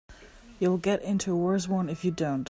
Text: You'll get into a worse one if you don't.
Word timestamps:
You'll 0.57 0.79
get 0.79 1.03
into 1.03 1.31
a 1.31 1.37
worse 1.37 1.67
one 1.67 1.87
if 1.87 2.03
you 2.03 2.09
don't. 2.09 2.39